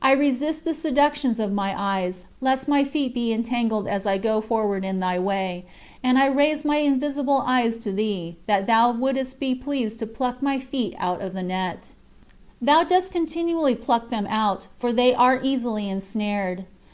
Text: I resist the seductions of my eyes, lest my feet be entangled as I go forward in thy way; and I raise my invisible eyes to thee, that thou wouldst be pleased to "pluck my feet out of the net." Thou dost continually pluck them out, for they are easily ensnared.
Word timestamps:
I 0.00 0.12
resist 0.12 0.64
the 0.64 0.72
seductions 0.72 1.38
of 1.38 1.52
my 1.52 1.74
eyes, 1.76 2.24
lest 2.40 2.66
my 2.66 2.82
feet 2.82 3.12
be 3.12 3.30
entangled 3.30 3.86
as 3.86 4.06
I 4.06 4.16
go 4.16 4.40
forward 4.40 4.86
in 4.86 5.00
thy 5.00 5.18
way; 5.18 5.66
and 6.02 6.16
I 6.18 6.28
raise 6.28 6.64
my 6.64 6.78
invisible 6.78 7.44
eyes 7.44 7.76
to 7.80 7.92
thee, 7.92 8.36
that 8.46 8.66
thou 8.66 8.90
wouldst 8.90 9.38
be 9.38 9.54
pleased 9.54 9.98
to 9.98 10.06
"pluck 10.06 10.40
my 10.40 10.58
feet 10.58 10.94
out 10.96 11.20
of 11.20 11.34
the 11.34 11.42
net." 11.42 11.92
Thou 12.62 12.84
dost 12.84 13.12
continually 13.12 13.74
pluck 13.74 14.08
them 14.08 14.26
out, 14.28 14.68
for 14.78 14.94
they 14.94 15.14
are 15.14 15.40
easily 15.42 15.90
ensnared. 15.90 16.64